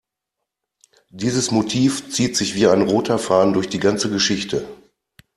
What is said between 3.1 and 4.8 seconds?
Faden durch die ganze Geschichte.